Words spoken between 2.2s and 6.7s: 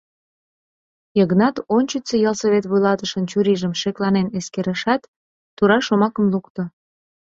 ялсовет вуйлатышын чурийжым шекланен эскерышат, тура шомакым лукто: